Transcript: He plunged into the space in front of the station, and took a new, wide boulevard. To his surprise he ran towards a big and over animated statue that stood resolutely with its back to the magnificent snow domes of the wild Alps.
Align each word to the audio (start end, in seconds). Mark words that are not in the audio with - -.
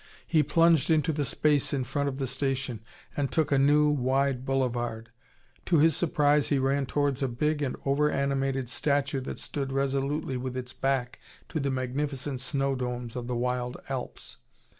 He 0.25 0.41
plunged 0.41 0.89
into 0.89 1.13
the 1.13 1.23
space 1.23 1.73
in 1.73 1.83
front 1.83 2.09
of 2.09 2.17
the 2.17 2.25
station, 2.25 2.83
and 3.15 3.31
took 3.31 3.51
a 3.51 3.59
new, 3.59 3.87
wide 3.87 4.47
boulevard. 4.47 5.11
To 5.65 5.77
his 5.77 5.95
surprise 5.95 6.47
he 6.47 6.57
ran 6.57 6.87
towards 6.87 7.21
a 7.21 7.27
big 7.27 7.61
and 7.61 7.75
over 7.85 8.09
animated 8.09 8.67
statue 8.67 9.21
that 9.21 9.37
stood 9.37 9.71
resolutely 9.71 10.37
with 10.37 10.57
its 10.57 10.73
back 10.73 11.19
to 11.49 11.59
the 11.59 11.69
magnificent 11.69 12.41
snow 12.41 12.73
domes 12.73 13.15
of 13.15 13.27
the 13.27 13.35
wild 13.35 13.77
Alps. 13.89 14.37